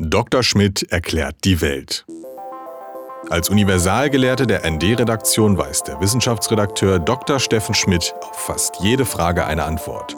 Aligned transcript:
Dr. 0.00 0.44
Schmidt 0.44 0.92
erklärt 0.92 1.34
die 1.42 1.60
Welt. 1.60 2.06
Als 3.30 3.50
Universalgelehrte 3.50 4.46
der 4.46 4.64
ND-Redaktion 4.64 5.58
weiß 5.58 5.82
der 5.82 6.00
Wissenschaftsredakteur 6.00 7.00
Dr. 7.00 7.40
Steffen 7.40 7.74
Schmidt 7.74 8.14
auf 8.20 8.38
fast 8.38 8.76
jede 8.80 9.04
Frage 9.04 9.44
eine 9.44 9.64
Antwort. 9.64 10.16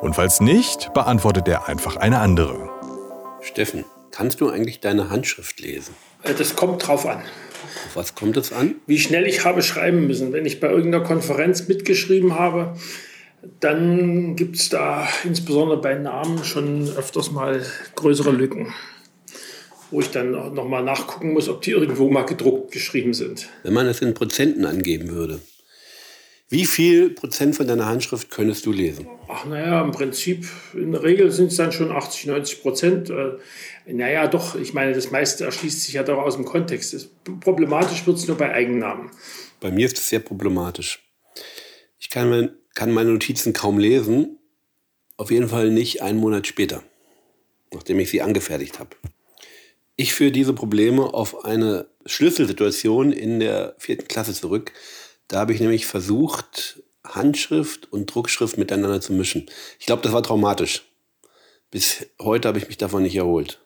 Und 0.00 0.14
falls 0.14 0.40
nicht, 0.40 0.94
beantwortet 0.94 1.46
er 1.46 1.68
einfach 1.68 1.96
eine 1.96 2.20
andere. 2.20 2.70
Steffen, 3.42 3.84
kannst 4.12 4.40
du 4.40 4.48
eigentlich 4.48 4.80
deine 4.80 5.10
Handschrift 5.10 5.60
lesen? 5.60 5.94
Äh, 6.22 6.32
das 6.32 6.56
kommt 6.56 6.86
drauf 6.86 7.04
an. 7.04 7.18
Auf 7.18 7.96
was 7.96 8.14
kommt 8.14 8.38
es 8.38 8.50
an? 8.50 8.76
Wie 8.86 8.98
schnell 8.98 9.26
ich 9.26 9.44
habe 9.44 9.62
schreiben 9.62 10.06
müssen. 10.06 10.32
Wenn 10.32 10.46
ich 10.46 10.58
bei 10.58 10.70
irgendeiner 10.70 11.04
Konferenz 11.04 11.68
mitgeschrieben 11.68 12.38
habe, 12.38 12.76
dann 13.60 14.36
gibt 14.36 14.56
es 14.56 14.70
da 14.70 15.06
insbesondere 15.22 15.82
bei 15.82 15.96
Namen 15.96 16.44
schon 16.44 16.88
öfters 16.96 17.30
mal 17.30 17.62
größere 17.94 18.30
Lücken 18.30 18.72
wo 19.90 20.00
ich 20.00 20.10
dann 20.10 20.30
nochmal 20.30 20.82
nachgucken 20.82 21.32
muss, 21.32 21.48
ob 21.48 21.62
die 21.62 21.70
irgendwo 21.72 22.08
mal 22.10 22.24
gedruckt 22.26 22.72
geschrieben 22.72 23.14
sind. 23.14 23.48
Wenn 23.62 23.72
man 23.72 23.86
es 23.86 24.00
in 24.00 24.14
Prozenten 24.14 24.64
angeben 24.64 25.10
würde, 25.10 25.40
wie 26.50 26.64
viel 26.64 27.10
Prozent 27.10 27.56
von 27.56 27.66
deiner 27.66 27.86
Handschrift 27.86 28.30
könntest 28.30 28.64
du 28.64 28.72
lesen? 28.72 29.06
Ach 29.28 29.44
naja, 29.44 29.82
im 29.82 29.90
Prinzip, 29.90 30.46
in 30.72 30.92
der 30.92 31.02
Regel 31.02 31.30
sind 31.30 31.48
es 31.48 31.56
dann 31.56 31.72
schon 31.72 31.92
80, 31.92 32.26
90 32.26 32.62
Prozent. 32.62 33.10
Äh, 33.10 33.32
naja, 33.86 34.26
doch, 34.28 34.54
ich 34.54 34.72
meine, 34.72 34.94
das 34.94 35.10
meiste 35.10 35.44
erschließt 35.44 35.82
sich 35.82 35.94
ja 35.94 36.02
doch 36.02 36.16
aus 36.16 36.36
dem 36.36 36.46
Kontext. 36.46 36.94
Das, 36.94 37.10
problematisch 37.40 38.06
wird 38.06 38.16
es 38.16 38.26
nur 38.26 38.38
bei 38.38 38.50
Eigennamen. 38.50 39.10
Bei 39.60 39.70
mir 39.70 39.84
ist 39.84 39.98
es 39.98 40.08
sehr 40.08 40.20
problematisch. 40.20 41.02
Ich 41.98 42.08
kann, 42.08 42.30
mein, 42.30 42.50
kann 42.74 42.92
meine 42.92 43.10
Notizen 43.10 43.52
kaum 43.52 43.78
lesen, 43.78 44.38
auf 45.18 45.30
jeden 45.30 45.48
Fall 45.48 45.70
nicht 45.70 46.00
einen 46.00 46.18
Monat 46.18 46.46
später, 46.46 46.82
nachdem 47.74 47.98
ich 47.98 48.08
sie 48.08 48.22
angefertigt 48.22 48.78
habe. 48.78 48.96
Ich 50.00 50.14
führe 50.14 50.30
diese 50.30 50.52
Probleme 50.52 51.12
auf 51.12 51.44
eine 51.44 51.88
Schlüsselsituation 52.06 53.10
in 53.10 53.40
der 53.40 53.74
vierten 53.78 54.06
Klasse 54.06 54.32
zurück. 54.32 54.72
Da 55.26 55.40
habe 55.40 55.52
ich 55.52 55.58
nämlich 55.58 55.86
versucht, 55.86 56.84
Handschrift 57.02 57.92
und 57.92 58.06
Druckschrift 58.06 58.58
miteinander 58.58 59.00
zu 59.00 59.12
mischen. 59.12 59.50
Ich 59.80 59.86
glaube, 59.86 60.02
das 60.02 60.12
war 60.12 60.22
traumatisch. 60.22 60.84
Bis 61.72 62.06
heute 62.22 62.46
habe 62.46 62.58
ich 62.58 62.68
mich 62.68 62.78
davon 62.78 63.02
nicht 63.02 63.16
erholt. 63.16 63.60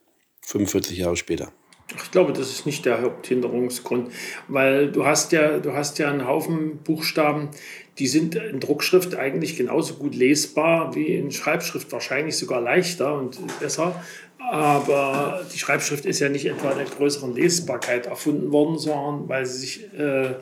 45 0.46 0.96
Jahre 0.96 1.18
später. 1.18 1.52
Ich 1.96 2.10
glaube, 2.10 2.32
das 2.32 2.50
ist 2.50 2.66
nicht 2.66 2.84
der 2.84 3.02
Haupthinderungsgrund, 3.02 4.12
weil 4.48 4.90
du 4.90 5.06
hast 5.06 5.32
ja, 5.32 5.58
du 5.58 5.72
hast 5.72 5.98
ja 5.98 6.10
einen 6.10 6.26
Haufen 6.26 6.78
Buchstaben, 6.78 7.50
die 7.98 8.06
sind 8.06 8.34
in 8.34 8.60
Druckschrift 8.60 9.14
eigentlich 9.14 9.56
genauso 9.56 9.94
gut 9.94 10.14
lesbar 10.14 10.94
wie 10.94 11.14
in 11.14 11.30
Schreibschrift, 11.30 11.92
wahrscheinlich 11.92 12.36
sogar 12.36 12.60
leichter 12.60 13.14
und 13.18 13.38
besser. 13.60 14.02
Aber 14.38 15.42
die 15.52 15.58
Schreibschrift 15.58 16.04
ist 16.04 16.20
ja 16.20 16.28
nicht 16.28 16.46
etwa 16.46 16.74
der 16.74 16.86
größeren 16.86 17.34
Lesbarkeit 17.34 18.06
erfunden 18.06 18.50
worden, 18.50 18.78
sondern 18.78 19.28
weil 19.28 19.46
sie 19.46 19.58
sich 19.58 19.94
äh, 19.94 20.34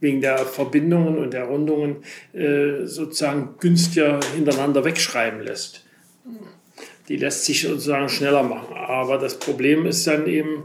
wegen 0.00 0.20
der 0.20 0.38
Verbindungen 0.38 1.18
und 1.18 1.32
der 1.32 1.44
Rundungen 1.44 1.96
äh, 2.32 2.86
sozusagen 2.86 3.54
günstiger 3.60 4.20
hintereinander 4.34 4.84
wegschreiben 4.84 5.40
lässt. 5.40 5.84
Die 7.08 7.16
lässt 7.16 7.44
sich 7.44 7.62
sozusagen 7.62 8.08
schneller 8.08 8.42
machen. 8.42 8.74
Aber 8.74 9.18
das 9.18 9.38
Problem 9.38 9.86
ist 9.86 10.06
dann 10.06 10.26
eben, 10.26 10.64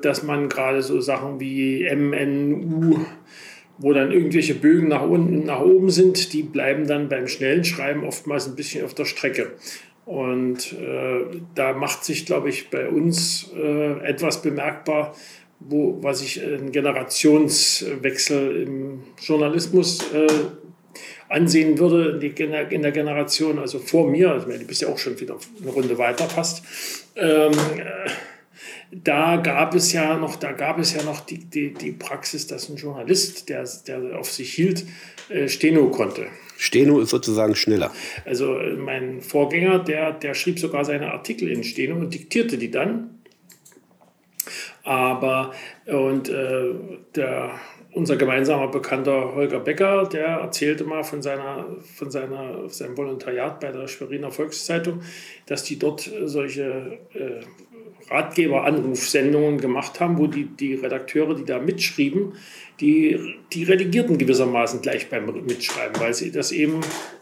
dass 0.00 0.22
man 0.22 0.48
gerade 0.48 0.82
so 0.82 1.00
Sachen 1.00 1.40
wie 1.40 1.84
M, 1.84 2.12
N, 2.12 2.52
U, 2.64 2.98
wo 3.78 3.92
dann 3.92 4.12
irgendwelche 4.12 4.54
Bögen 4.54 4.88
nach 4.88 5.02
unten, 5.02 5.44
nach 5.44 5.60
oben 5.60 5.90
sind, 5.90 6.32
die 6.32 6.42
bleiben 6.42 6.86
dann 6.86 7.08
beim 7.08 7.26
schnellen 7.26 7.64
Schreiben 7.64 8.04
oftmals 8.04 8.46
ein 8.46 8.54
bisschen 8.54 8.84
auf 8.84 8.94
der 8.94 9.04
Strecke. 9.04 9.52
Und 10.04 10.72
äh, 10.72 11.24
da 11.54 11.72
macht 11.72 12.04
sich, 12.04 12.26
glaube 12.26 12.48
ich, 12.48 12.70
bei 12.70 12.88
uns 12.88 13.50
äh, 13.56 14.00
etwas 14.04 14.42
bemerkbar, 14.42 15.14
wo, 15.60 15.98
was 16.02 16.22
ich 16.22 16.42
einen 16.42 16.72
Generationswechsel 16.72 18.62
im 18.62 19.02
Journalismus 19.20 20.12
äh, 20.12 20.26
ansehen 21.28 21.78
würde 21.78 22.18
in 22.26 22.82
der 22.82 22.92
Generation, 22.92 23.58
also 23.58 23.78
vor 23.78 24.10
mir, 24.10 24.32
also, 24.32 24.48
du 24.48 24.66
bist 24.66 24.82
ja 24.82 24.88
auch 24.88 24.98
schon 24.98 25.18
wieder 25.20 25.36
eine 25.60 25.70
Runde 25.70 25.96
weiter 25.98 26.24
fast. 26.24 26.64
Ähm, 27.16 27.52
äh, 27.52 28.10
da 28.92 29.36
gab 29.36 29.74
es 29.74 29.92
ja 29.92 30.18
noch, 30.18 30.36
da 30.36 30.52
gab 30.52 30.78
es 30.78 30.94
ja 30.94 31.02
noch 31.02 31.20
die, 31.20 31.38
die, 31.38 31.72
die 31.72 31.92
Praxis, 31.92 32.46
dass 32.46 32.68
ein 32.68 32.76
Journalist, 32.76 33.48
der, 33.48 33.66
der 33.86 34.18
auf 34.18 34.30
sich 34.30 34.52
hielt, 34.52 34.84
äh, 35.30 35.48
Steno 35.48 35.90
konnte. 35.90 36.26
Steno 36.58 37.00
ist 37.00 37.10
sozusagen 37.10 37.54
schneller. 37.54 37.90
Also 38.26 38.58
äh, 38.58 38.74
mein 38.74 39.22
Vorgänger, 39.22 39.78
der, 39.78 40.12
der 40.12 40.34
schrieb 40.34 40.58
sogar 40.58 40.84
seine 40.84 41.12
Artikel 41.12 41.48
in 41.48 41.64
Steno 41.64 41.96
und 41.96 42.12
diktierte 42.12 42.58
die 42.58 42.70
dann. 42.70 43.18
Aber 44.84 45.54
und 45.86 46.28
äh, 46.28 46.74
der, 47.14 47.52
unser 47.92 48.16
gemeinsamer 48.16 48.68
Bekannter 48.68 49.34
Holger 49.34 49.60
Becker, 49.60 50.06
der 50.06 50.26
erzählte 50.26 50.84
mal 50.84 51.04
von, 51.04 51.22
seiner, 51.22 51.66
von 51.94 52.10
seiner, 52.10 52.68
seinem 52.68 52.96
Volontariat 52.96 53.60
bei 53.60 53.70
der 53.70 53.86
Schweriner 53.86 54.30
Volkszeitung, 54.30 55.02
dass 55.46 55.64
die 55.64 55.78
dort 55.78 56.10
solche 56.24 56.98
äh, 57.14 57.40
Ratgeber-Anrufsendungen 58.10 59.60
gemacht 59.60 60.00
haben, 60.00 60.18
wo 60.18 60.26
die, 60.26 60.44
die 60.44 60.74
Redakteure, 60.74 61.34
die 61.34 61.44
da 61.44 61.58
mitschrieben, 61.58 62.34
die, 62.80 63.36
die 63.52 63.64
redigierten 63.64 64.18
gewissermaßen 64.18 64.82
gleich 64.82 65.08
beim 65.08 65.26
Mitschreiben, 65.46 66.00
weil 66.00 66.14
sie 66.14 66.32
das 66.32 66.52
eben 66.52 66.80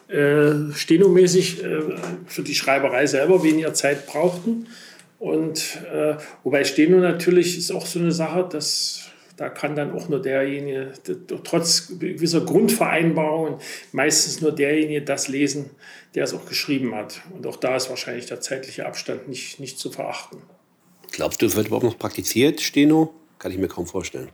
äh, 0.08 0.72
stenomäßig 0.74 1.62
äh, 1.62 1.82
für 2.26 2.42
die 2.42 2.54
Schreiberei 2.54 3.06
selber 3.06 3.42
weniger 3.42 3.74
Zeit 3.74 4.06
brauchten. 4.06 4.66
Und 5.18 5.78
äh, 5.92 6.14
wobei 6.44 6.64
Steno 6.64 6.98
natürlich 6.98 7.58
ist 7.58 7.70
auch 7.70 7.86
so 7.86 7.98
eine 7.98 8.12
Sache, 8.12 8.48
dass 8.50 9.10
da 9.40 9.48
kann 9.48 9.74
dann 9.74 9.92
auch 9.92 10.10
nur 10.10 10.20
derjenige, 10.20 10.92
trotz 11.44 11.98
gewisser 11.98 12.42
Grundvereinbarungen, 12.42 13.58
meistens 13.90 14.42
nur 14.42 14.52
derjenige 14.52 15.00
das 15.00 15.28
lesen, 15.28 15.70
der 16.14 16.24
es 16.24 16.34
auch 16.34 16.44
geschrieben 16.44 16.94
hat. 16.94 17.22
Und 17.34 17.46
auch 17.46 17.56
da 17.56 17.76
ist 17.76 17.88
wahrscheinlich 17.88 18.26
der 18.26 18.42
zeitliche 18.42 18.84
Abstand 18.84 19.28
nicht, 19.28 19.58
nicht 19.58 19.78
zu 19.78 19.90
verachten. 19.90 20.42
Glaubst 21.12 21.42
du, 21.42 21.46
es 21.46 21.56
wird 21.56 21.66
überhaupt 21.66 21.84
noch 21.84 21.98
praktiziert, 21.98 22.60
Steno? 22.60 23.14
Kann 23.38 23.52
ich 23.52 23.58
mir 23.58 23.68
kaum 23.68 23.86
vorstellen. 23.86 24.28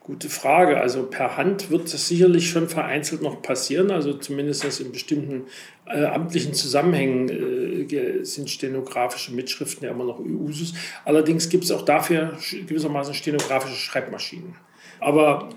Gute 0.00 0.28
Frage. 0.28 0.80
Also 0.80 1.04
per 1.04 1.36
Hand 1.36 1.70
wird 1.70 1.92
das 1.92 2.08
sicherlich 2.08 2.50
schon 2.50 2.68
vereinzelt 2.68 3.22
noch 3.22 3.40
passieren. 3.40 3.92
Also 3.92 4.14
zumindest 4.14 4.80
in 4.80 4.90
bestimmten 4.90 5.44
äh, 5.86 6.04
amtlichen 6.06 6.54
Zusammenhängen 6.54 7.28
äh, 7.28 8.24
sind 8.24 8.50
stenografische 8.50 9.32
Mitschriften 9.32 9.84
ja 9.84 9.92
immer 9.92 10.04
noch 10.04 10.18
Usus. 10.18 10.74
Allerdings 11.04 11.48
gibt 11.48 11.64
es 11.64 11.70
auch 11.70 11.82
dafür 11.82 12.36
gewissermaßen 12.66 13.14
stenografische 13.14 13.76
Schreibmaschinen. 13.76 14.56
Aber 14.98 15.50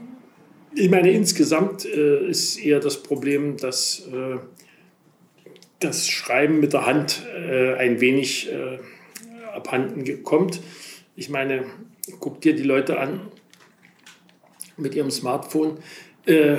ich 0.75 0.91
meine, 0.91 1.09
insgesamt 1.11 1.85
äh, 1.85 2.27
ist 2.27 2.57
eher 2.57 2.79
das 2.79 3.01
Problem, 3.01 3.57
dass 3.57 4.07
äh, 4.11 4.37
das 5.79 6.07
Schreiben 6.07 6.59
mit 6.59 6.73
der 6.73 6.85
Hand 6.85 7.23
äh, 7.35 7.73
ein 7.75 7.99
wenig 7.99 8.51
äh, 8.51 8.77
abhanden 9.55 10.23
kommt. 10.23 10.61
Ich 11.15 11.29
meine, 11.29 11.65
guck 12.19 12.41
dir 12.41 12.55
die 12.55 12.63
Leute 12.63 12.99
an 12.99 13.21
mit 14.77 14.95
ihrem 14.95 15.11
Smartphone. 15.11 15.77
Äh, 16.25 16.57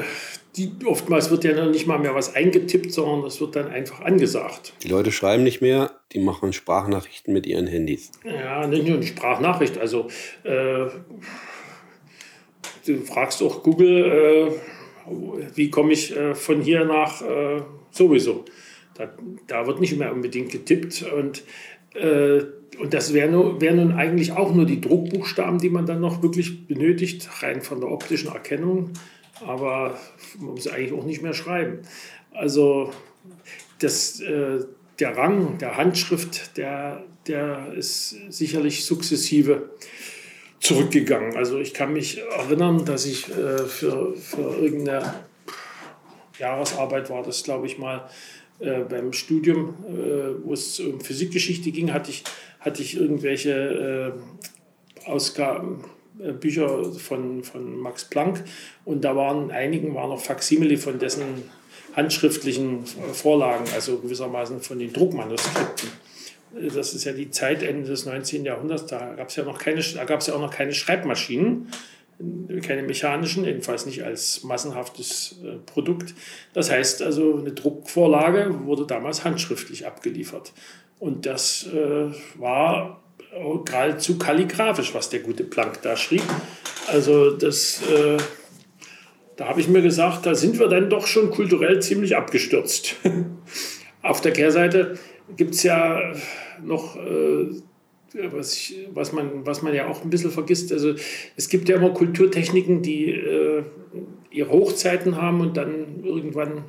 die, 0.57 0.73
oftmals 0.87 1.31
wird 1.31 1.45
ja 1.45 1.53
noch 1.53 1.71
nicht 1.71 1.87
mal 1.87 1.99
mehr 1.99 2.15
was 2.15 2.35
eingetippt, 2.35 2.91
sondern 2.91 3.23
das 3.23 3.41
wird 3.41 3.57
dann 3.57 3.69
einfach 3.69 4.01
angesagt. 4.01 4.73
Die 4.83 4.89
Leute 4.89 5.13
schreiben 5.13 5.43
nicht 5.43 5.61
mehr, 5.61 5.91
die 6.13 6.19
machen 6.19 6.53
Sprachnachrichten 6.53 7.35
mit 7.35 7.47
ihren 7.47 7.67
Handys. 7.67 8.11
Ja, 8.25 8.67
nicht 8.67 8.87
nur 8.87 8.97
eine 8.97 9.07
Sprachnachricht. 9.07 9.77
Also 9.77 10.09
äh, 10.45 10.87
du 12.87 13.01
fragst 13.05 13.43
auch 13.43 13.63
Google, 13.63 14.05
äh, 14.05 15.11
wie 15.55 15.71
komme 15.71 15.93
ich 15.93 16.17
äh, 16.17 16.35
von 16.35 16.63
hier 16.63 16.85
nach 16.85 17.21
äh, 17.21 17.61
sowieso. 17.91 18.45
Da, 18.95 19.13
da, 19.47 19.67
wird 19.67 19.81
nicht 19.81 19.99
mehr 19.99 20.11
unbedingt 20.11 20.51
getippt 20.51 21.03
und 21.03 21.43
äh, 22.01 22.45
und 22.79 22.93
das 22.93 23.15
wären 23.15 23.61
wär 23.61 23.73
nun 23.73 23.93
eigentlich 23.93 24.33
auch 24.33 24.55
nur 24.55 24.67
die 24.67 24.81
Druckbuchstaben, 24.81 25.59
die 25.59 25.71
man 25.71 25.87
dann 25.87 26.01
noch 26.01 26.23
wirklich 26.23 26.67
benötigt, 26.67 27.29
rein 27.43 27.63
von 27.63 27.81
der 27.81 27.91
optischen 27.91 28.29
Erkennung. 28.29 28.91
Aber 29.47 29.99
man 30.39 30.55
muss 30.55 30.69
eigentlich 30.69 30.93
auch 30.93 31.05
nicht 31.05 31.23
mehr 31.23 31.35
schreiben. 31.35 31.81
Also 32.33 32.91
das, 33.79 34.21
äh, 34.21 34.65
der 34.99 35.17
Rang 35.17 35.59
der 35.59 35.77
Handschrift, 35.77 36.57
der, 36.57 37.05
der 37.27 37.73
ist 37.75 38.17
sicherlich 38.31 38.85
sukzessive 38.85 39.71
zurückgegangen. 40.61 41.37
Also 41.37 41.59
ich 41.59 41.75
kann 41.75 41.93
mich 41.93 42.19
erinnern, 42.19 42.85
dass 42.85 43.07
ich 43.07 43.29
äh, 43.29 43.59
für, 43.59 44.15
für 44.17 44.57
irgendeine 44.59 45.15
Jahresarbeit 46.39 47.11
war 47.11 47.23
das, 47.23 47.43
glaube 47.43 47.67
ich 47.67 47.79
mal, 47.79 48.09
äh, 48.59 48.81
beim 48.81 49.13
Studium, 49.13 49.75
äh, 49.87 50.45
wo 50.45 50.53
es 50.53 50.81
um 50.81 51.01
Physikgeschichte 51.01 51.71
ging, 51.71 51.93
hatte 51.93 52.11
ich, 52.11 52.25
hatte 52.61 52.83
ich 52.83 52.97
irgendwelche 52.97 54.15
äh, 55.05 55.09
Ausgaben, 55.09 55.85
äh, 56.19 56.33
Bücher 56.33 56.85
von, 56.95 57.45
von 57.45 57.79
Max 57.79 58.07
Planck 58.07 58.45
und 58.85 59.05
da 59.05 59.15
waren 59.15 59.51
einigen 59.51 59.95
waren 59.95 60.11
noch 60.11 60.21
Faksimile 60.21 60.79
von 60.79 60.99
dessen 60.99 61.25
handschriftlichen 61.95 62.85
Vorlagen, 63.13 63.65
also 63.75 63.99
gewissermaßen 63.99 64.61
von 64.61 64.79
den 64.79 64.93
Druckmanuskripten. 64.93 65.89
das 66.75 66.95
ist 66.95 67.05
ja 67.05 67.13
die 67.13 67.31
Zeit 67.31 67.63
Ende 67.63 67.89
des 67.89 68.05
19. 68.05 68.45
Jahrhunderts, 68.45 68.87
da 68.87 69.15
gab 69.15 69.29
es 69.29 69.37
ja 69.37 69.45
noch 69.45 69.59
keine, 69.59 69.81
da 69.81 70.05
gab 70.05 70.21
es 70.21 70.27
ja 70.27 70.35
auch 70.35 70.41
noch 70.41 70.53
keine 70.53 70.73
Schreibmaschinen, 70.73 71.69
keine 72.63 72.83
mechanischen, 72.83 73.45
jedenfalls 73.45 73.87
nicht 73.87 74.03
als 74.05 74.43
massenhaftes 74.43 75.37
äh, 75.45 75.57
Produkt. 75.67 76.15
Das 76.55 76.71
heißt 76.71 77.03
also, 77.03 77.39
eine 77.39 77.53
Druckvorlage 77.53 78.65
wurde 78.65 78.87
damals 78.87 79.25
handschriftlich 79.25 79.87
abgeliefert. 79.87 80.53
Und 80.99 81.27
das 81.27 81.67
äh, 81.67 82.11
war 82.39 83.03
geradezu 83.65 84.19
kalligrafisch, 84.19 84.95
was 84.95 85.11
der 85.11 85.21
gute 85.21 85.45
Planck 85.45 85.83
da 85.83 85.97
schrieb. 85.97 86.23
Also 86.87 87.33
das, 87.33 87.83
äh, 87.83 88.17
da 89.37 89.49
habe 89.49 89.61
ich 89.61 89.69
mir 89.69 89.83
gesagt, 89.83 90.25
da 90.25 90.35
sind 90.35 90.59
wir 90.59 90.69
dann 90.69 90.89
doch 90.89 91.07
schon 91.07 91.31
kulturell 91.31 91.81
ziemlich 91.83 92.17
abgestürzt. 92.17 92.97
Auf 94.03 94.21
der 94.21 94.33
Kehrseite 94.33 94.99
gibt 95.37 95.55
es 95.55 95.63
ja 95.63 96.15
noch, 96.63 96.97
äh, 96.97 97.49
was, 98.31 98.55
ich, 98.55 98.89
was, 98.93 99.13
man, 99.13 99.47
was 99.47 99.63
man 99.63 99.75
ja 99.75 99.89
auch 99.89 100.03
ein 100.03 100.11
bisschen 100.11 100.31
vergisst, 100.31 100.73
also 100.73 100.95
es 101.37 101.49
gibt 101.49 101.69
ja 101.69 101.77
immer 101.77 101.91
Kulturtechniken, 101.91 102.83
die 102.83 103.11
äh, 103.11 103.63
ihre 104.31 104.51
Hochzeiten 104.51 105.17
haben 105.17 105.41
und 105.41 105.57
dann 105.57 106.05
irgendwann 106.05 106.65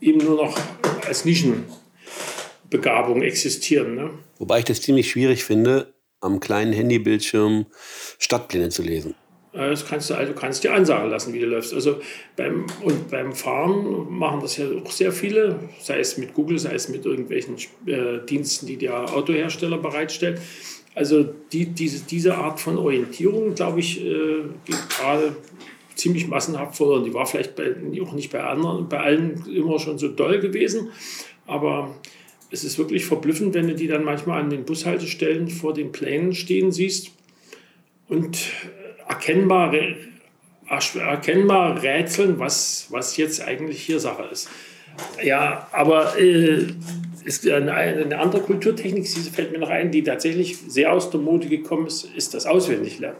eben 0.00 0.18
nur 0.18 0.36
noch 0.36 0.58
als 1.06 1.24
Nischenbegabung 1.24 3.22
existieren. 3.22 3.94
Ne? 3.94 4.10
Wobei 4.38 4.60
ich 4.60 4.64
das 4.64 4.80
ziemlich 4.80 5.10
schwierig 5.10 5.44
finde, 5.44 5.94
am 6.20 6.40
kleinen 6.40 6.72
Handybildschirm 6.72 7.66
Stadtpläne 8.18 8.70
zu 8.70 8.82
lesen. 8.82 9.14
Das 9.66 9.86
kannst 9.86 10.08
du 10.08 10.14
also 10.14 10.32
kannst 10.34 10.62
dir 10.62 10.72
ansagen 10.72 11.10
lassen, 11.10 11.32
wie 11.34 11.40
du 11.40 11.46
läufst. 11.46 11.74
Also 11.74 12.00
beim, 12.36 12.66
und 12.82 13.10
beim 13.10 13.32
Fahren 13.32 14.06
machen 14.08 14.40
das 14.40 14.56
ja 14.56 14.66
auch 14.84 14.90
sehr 14.92 15.10
viele, 15.10 15.58
sei 15.80 15.98
es 15.98 16.16
mit 16.16 16.32
Google, 16.34 16.58
sei 16.58 16.74
es 16.74 16.88
mit 16.88 17.04
irgendwelchen 17.04 17.56
äh, 17.86 18.24
Diensten, 18.24 18.66
die 18.66 18.76
der 18.76 19.12
Autohersteller 19.12 19.78
bereitstellt. 19.78 20.40
Also 20.94 21.24
die, 21.52 21.66
diese, 21.66 22.04
diese 22.06 22.36
Art 22.36 22.60
von 22.60 22.78
Orientierung, 22.78 23.54
glaube 23.54 23.80
ich, 23.80 24.00
äh, 24.04 24.42
geht 24.64 24.88
gerade 24.90 25.36
ziemlich 25.96 26.28
massenhaft 26.28 26.76
verloren. 26.76 27.04
Die 27.04 27.14
war 27.14 27.26
vielleicht 27.26 27.56
bei, 27.56 27.74
auch 28.00 28.12
nicht 28.12 28.30
bei 28.30 28.42
anderen, 28.42 28.88
bei 28.88 29.00
allen 29.00 29.44
immer 29.52 29.80
schon 29.80 29.98
so 29.98 30.08
doll 30.08 30.38
gewesen, 30.38 30.90
aber 31.46 31.96
es 32.50 32.64
ist 32.64 32.78
wirklich 32.78 33.04
verblüffend, 33.04 33.54
wenn 33.54 33.66
du 33.66 33.74
die 33.74 33.88
dann 33.88 34.04
manchmal 34.04 34.40
an 34.40 34.50
den 34.50 34.64
Bushaltestellen 34.64 35.48
vor 35.48 35.74
den 35.74 35.92
Plänen 35.92 36.32
stehen 36.32 36.72
siehst 36.72 37.10
und 38.08 38.38
erkennbar, 39.08 39.74
erkennbar 40.68 41.82
rätseln, 41.82 42.38
was, 42.38 42.86
was 42.90 43.16
jetzt 43.16 43.40
eigentlich 43.42 43.82
hier 43.82 44.00
Sache 44.00 44.24
ist. 44.30 44.48
Ja, 45.22 45.68
aber 45.72 46.18
äh, 46.18 46.66
ist 47.24 47.48
eine, 47.48 47.72
eine, 47.72 48.18
andere 48.18 48.42
Kulturtechnik, 48.42 49.04
die 49.04 49.30
fällt 49.30 49.52
mir 49.52 49.58
noch 49.58 49.70
ein, 49.70 49.90
die 49.90 50.02
tatsächlich 50.02 50.58
sehr 50.58 50.92
aus 50.92 51.10
der 51.10 51.20
Mode 51.20 51.48
gekommen 51.48 51.86
ist, 51.86 52.04
ist 52.04 52.34
das 52.34 52.46
Auswendiglernen. 52.46 53.18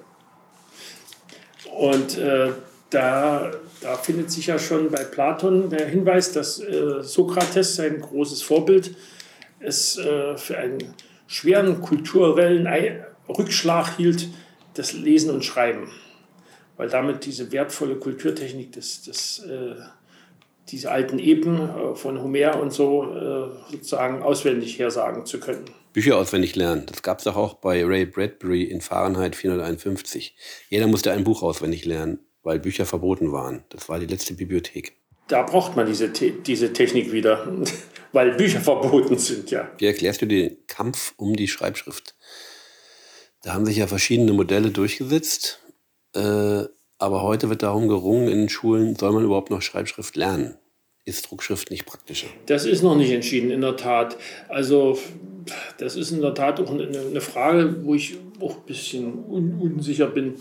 Und 1.77 2.19
äh, 2.19 2.51
da, 2.91 3.53
da 3.81 3.95
findet 3.97 4.31
sich 4.31 4.47
ja 4.47 4.59
schon 4.59 4.91
bei 4.91 5.05
Platon 5.05 5.71
der 5.71 5.87
Hinweis, 5.87 6.33
dass 6.33 6.59
äh, 6.59 7.03
Sokrates, 7.03 7.77
sein 7.77 8.01
großes 8.01 8.43
Vorbild, 8.43 8.97
es 9.61 9.99
äh, 9.99 10.37
für 10.37 10.59
einen 10.59 10.95
schweren 11.27 11.81
kulturellen 11.83 12.67
Rückschlag 13.29 13.97
hielt, 13.97 14.29
das 14.79 14.93
Lesen 14.93 15.31
und 15.31 15.45
Schreiben. 15.45 15.91
Weil 16.77 16.89
damit 16.89 17.27
diese 17.27 17.51
wertvolle 17.51 17.97
Kulturtechnik, 17.97 18.73
des, 18.73 19.03
des, 19.03 19.41
äh, 19.41 19.75
diese 20.71 20.91
alten 20.91 21.19
Epen 21.19 21.59
äh, 21.59 21.95
von 21.95 22.23
Homer 22.23 22.61
und 22.61 22.73
so 22.73 23.05
äh, 23.05 23.73
sozusagen 23.73 24.23
auswendig 24.23 24.79
hersagen 24.79 25.27
zu 25.27 25.41
können. 25.41 25.65
Bücher 25.93 26.17
auswendig 26.17 26.55
lernen, 26.55 26.87
das 26.87 27.03
gab 27.03 27.19
es 27.19 27.25
doch 27.25 27.37
auch 27.37 27.55
bei 27.55 27.85
Ray 27.85 28.07
Bradbury 28.07 28.63
in 28.63 28.81
Fahrenheit 28.81 29.35
451. 29.35 30.37
Jeder 30.69 30.87
musste 30.87 31.11
ein 31.11 31.25
Buch 31.25 31.43
auswendig 31.43 31.85
lernen, 31.85 32.21
weil 32.43 32.61
Bücher 32.61 32.87
verboten 32.87 33.33
waren. 33.33 33.65
Das 33.71 33.89
war 33.89 33.99
die 33.99 34.07
letzte 34.07 34.35
Bibliothek. 34.35 34.93
Da 35.27 35.43
braucht 35.43 35.77
man 35.77 35.87
diese, 35.87 36.11
diese 36.11 36.73
Technik 36.73 37.13
wieder, 37.13 37.53
weil 38.13 38.37
Bücher 38.37 38.61
verboten 38.61 39.19
sind, 39.19 39.51
ja. 39.51 39.71
Wie 39.79 39.87
erklärst 39.87 40.23
du 40.23 40.27
den 40.27 40.57
Kampf 40.67 41.15
um 41.17 41.35
die 41.35 41.49
Schreibschrift? 41.49 42.15
Da 43.43 43.55
haben 43.55 43.67
sich 43.67 43.77
ja 43.77 43.87
verschiedene 43.87 44.33
Modelle 44.33 44.71
durchgesetzt. 44.71 45.61
Äh, 46.15 46.65
aber 46.99 47.23
heute 47.23 47.49
wird 47.49 47.63
darum 47.63 47.89
gerungen, 47.89 48.29
in 48.29 48.39
den 48.39 48.49
Schulen 48.49 48.97
soll 48.97 49.13
man 49.13 49.25
überhaupt 49.25 49.51
noch 49.51 49.63
Schreibschrift 49.63 50.17
lernen. 50.17 50.57
Ist 51.05 51.31
Druckschrift 51.31 51.71
nicht 51.71 51.87
praktischer? 51.87 52.27
Das 52.47 52.67
ist 52.67 52.83
noch 52.83 52.97
nicht 52.97 53.13
entschieden, 53.13 53.51
in 53.51 53.61
der 53.61 53.77
Tat. 53.77 54.17
Also 54.49 54.99
das 55.79 55.97
ist 55.97 56.11
in 56.11 56.21
der 56.21 56.35
Tat 56.35 56.61
auch 56.61 56.71
eine, 56.71 57.21
Frage, 57.21 57.85
wo 57.85 57.95
ich 57.95 58.19
auch 58.41 58.57
ein 58.57 58.63
bisschen 58.67 59.25
un 59.27 59.59
unsicher 59.59 60.09
bin, 60.09 60.35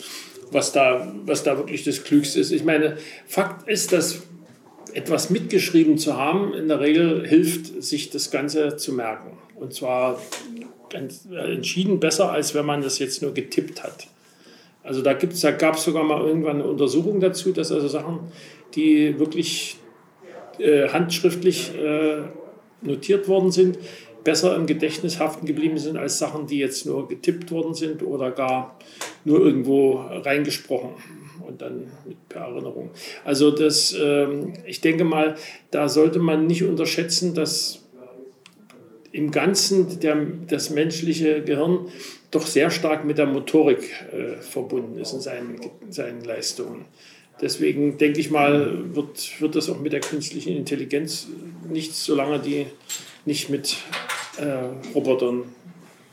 was 0.51 0.71
da, 0.71 1.13
was 1.25 1.43
da 1.43 1.57
wirklich 1.57 1.83
das 1.83 2.03
Klügste 2.03 2.39
ist. 2.39 2.51
Ich 2.51 2.63
meine, 2.63 2.97
Fakt 3.27 3.67
ist, 3.69 3.93
dass 3.93 4.23
etwas 4.93 5.29
mitgeschrieben 5.29 5.97
zu 5.97 6.17
haben, 6.17 6.53
in 6.53 6.67
der 6.67 6.79
Regel 6.79 7.25
hilft, 7.27 7.83
sich 7.83 8.09
das 8.09 8.31
Ganze 8.31 8.77
zu 8.77 8.93
merken. 8.93 9.37
Und 9.55 9.73
zwar 9.73 10.19
entschieden 10.93 11.99
besser, 11.99 12.31
als 12.31 12.53
wenn 12.55 12.65
man 12.65 12.81
das 12.81 12.99
jetzt 12.99 13.21
nur 13.21 13.33
getippt 13.33 13.83
hat. 13.83 14.07
Also 14.83 15.01
da, 15.01 15.13
da 15.13 15.51
gab 15.51 15.75
es 15.75 15.83
sogar 15.83 16.03
mal 16.03 16.21
irgendwann 16.25 16.61
eine 16.61 16.69
Untersuchung 16.69 17.19
dazu, 17.19 17.51
dass 17.51 17.71
also 17.71 17.87
Sachen, 17.87 18.19
die 18.73 19.19
wirklich 19.19 19.77
äh, 20.59 20.87
handschriftlich 20.89 21.73
äh, 21.75 22.21
notiert 22.81 23.27
worden 23.27 23.51
sind, 23.51 23.77
besser 24.23 24.55
im 24.55 24.65
Gedächtnis 24.65 25.19
haften 25.19 25.45
geblieben 25.45 25.77
sind 25.77 25.97
als 25.97 26.19
Sachen, 26.19 26.47
die 26.47 26.57
jetzt 26.57 26.85
nur 26.85 27.07
getippt 27.07 27.51
worden 27.51 27.73
sind 27.73 28.03
oder 28.03 28.31
gar 28.31 28.77
nur 29.23 29.39
irgendwo 29.39 30.01
reingesprochen 30.09 30.91
und 31.47 31.61
dann 31.61 31.91
mit 32.05 32.29
per 32.29 32.41
Erinnerung. 32.41 32.91
Also 33.23 33.51
das, 33.51 33.95
ähm, 33.97 34.53
ich 34.65 34.81
denke 34.81 35.03
mal, 35.03 35.35
da 35.71 35.87
sollte 35.89 36.19
man 36.19 36.45
nicht 36.45 36.63
unterschätzen, 36.63 37.33
dass 37.33 37.86
im 39.17 39.31
Ganzen 39.31 39.99
der, 39.99 40.15
das 40.47 40.69
menschliche 40.69 41.41
Gehirn 41.41 41.87
doch 42.29 42.45
sehr 42.45 42.69
stark 42.69 43.03
mit 43.03 43.17
der 43.17 43.25
Motorik 43.25 43.91
äh, 44.11 44.39
verbunden 44.41 44.99
ist 44.99 45.13
in 45.13 45.21
seinen, 45.21 45.59
seinen 45.89 46.23
Leistungen. 46.23 46.85
Deswegen 47.41 47.97
denke 47.97 48.19
ich 48.19 48.29
mal, 48.29 48.95
wird, 48.95 49.41
wird 49.41 49.55
das 49.55 49.69
auch 49.69 49.79
mit 49.79 49.93
der 49.93 50.01
künstlichen 50.01 50.55
Intelligenz 50.55 51.27
nichts, 51.67 52.05
solange 52.05 52.39
die 52.39 52.67
nicht 53.25 53.49
mit 53.49 53.77
äh, 54.37 54.93
Robotern 54.93 55.43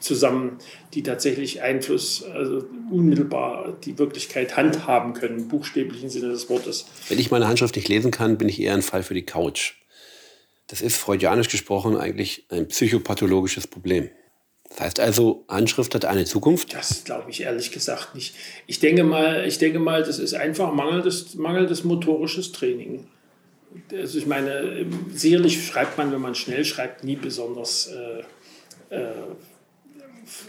zusammen, 0.01 0.59
die 0.95 1.03
tatsächlich 1.03 1.61
Einfluss, 1.63 2.25
also 2.25 2.65
unmittelbar 2.91 3.77
die 3.85 3.99
Wirklichkeit 3.99 4.57
handhaben 4.57 5.13
können, 5.13 5.41
im 5.41 5.49
buchstäblichen 5.49 6.09
Sinne 6.09 6.29
des 6.29 6.49
Wortes. 6.49 6.87
Wenn 7.09 7.19
ich 7.19 7.31
meine 7.31 7.49
Handschrift 7.49 7.77
nicht 7.77 7.89
lesen 7.89 8.11
kann, 8.11 8.39
bin 8.39 8.49
ich 8.49 8.61
eher 8.61 8.75
ein 8.75 8.83
Fall 8.83 9.03
für 9.03 9.15
die 9.15 9.25
Couch. 9.25 9.75
Das 10.67 10.81
ist 10.81 10.97
freudianisch 10.97 11.49
gesprochen 11.49 11.97
eigentlich 11.97 12.47
ein 12.51 12.69
psychopathologisches 12.69 13.67
Problem. 13.67 14.11
Das 14.71 14.81
heißt 14.81 15.01
also, 15.01 15.45
Handschrift 15.49 15.95
hat 15.95 16.05
eine 16.05 16.25
Zukunft? 16.25 16.75
Das 16.75 17.05
glaube 17.05 17.31
ich 17.31 17.43
ehrlich 17.43 17.71
gesagt 17.71 18.15
nicht. 18.15 18.35
Ich 18.67 18.81
denke 18.81 19.05
mal, 19.05 19.47
ich 19.47 19.59
denke 19.59 19.79
mal 19.79 20.03
das 20.03 20.19
ist 20.19 20.35
einfach 20.35 20.73
mangelndes, 20.73 21.35
mangelndes 21.35 21.85
motorisches 21.85 22.53
Training. 22.53 23.07
Also 23.93 24.19
ich 24.19 24.27
meine, 24.27 24.87
sicherlich 25.13 25.67
schreibt 25.67 25.99
man, 25.99 26.13
wenn 26.13 26.21
man 26.21 26.35
schnell 26.35 26.65
schreibt, 26.65 27.05
nie 27.05 27.17
besonders 27.17 27.89
äh, 27.89 28.95
äh, 28.95 29.13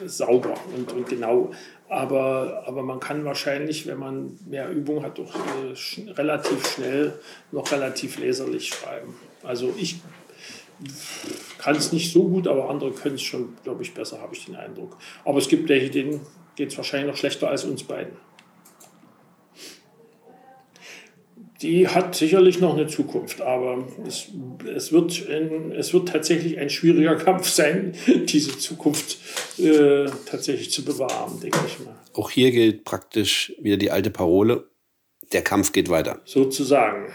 sauber 0.06 0.56
und, 0.76 0.92
und, 0.92 1.10
genau. 1.10 1.52
Aber, 1.88 2.64
aber 2.66 2.82
man 2.82 3.00
kann 3.00 3.26
wahrscheinlich, 3.26 3.86
wenn 3.86 4.00
man 4.00 4.40
mehr 4.48 4.70
Übung 4.70 5.04
hat, 5.04 5.20
auch 5.20 5.36
äh, 5.36 5.76
sch 5.76 6.02
relativ 6.18 6.68
schnell 6.68 7.14
noch 7.52 7.72
relativ 7.72 8.18
leserlich 8.18 8.70
schreiben. 8.70 9.16
Also 9.46 9.74
ich 9.78 9.98
kann 11.58 11.76
es 11.76 11.92
nicht 11.92 12.12
so 12.12 12.28
gut, 12.28 12.48
aber 12.48 12.70
andere 12.70 12.92
können 12.92 13.16
es 13.16 13.24
schon, 13.24 13.56
glaube 13.64 13.84
ich, 13.84 13.94
besser, 13.94 14.22
habe 14.22 14.36
ich 14.36 14.46
den 14.46 14.56
Eindruck. 14.56 14.98
Aber 15.24 15.38
es 15.38 15.48
gibt 15.48 15.70
welche, 15.70 15.90
denen 15.90 16.22
geht 16.56 16.70
es 16.72 16.78
wahrscheinlich 16.78 17.10
noch 17.10 17.18
schlechter 17.18 17.50
als 17.50 17.64
uns 17.64 17.84
beiden. 17.84 18.14
Die 21.62 21.88
hat 21.88 22.16
sicherlich 22.16 22.60
noch 22.60 22.74
eine 22.74 22.86
Zukunft, 22.88 23.42
aber 23.42 23.88
es, 24.06 24.28
es, 24.76 24.92
wird, 24.92 25.28
ein, 25.30 25.72
es 25.72 25.94
wird 25.94 26.10
tatsächlich 26.10 26.60
ein 26.60 26.70
schwieriger 26.70 27.16
Kampf 27.26 27.48
sein, 27.48 27.96
diese 28.26 28.58
Zukunft 28.58 29.18
äh, 29.58 30.06
tatsächlich 30.26 30.72
zu 30.72 30.84
bewahren, 30.84 31.40
denke 31.40 31.60
ich 31.66 31.80
mal. 31.80 31.96
Auch 32.14 32.30
hier 32.30 32.52
gilt 32.52 32.84
praktisch 32.84 33.54
wieder 33.60 33.78
die 33.78 33.90
alte 33.90 34.12
Parole, 34.12 34.68
der 35.32 35.42
Kampf 35.42 35.72
geht 35.72 35.90
weiter. 35.90 36.22
Sozusagen. 36.26 37.14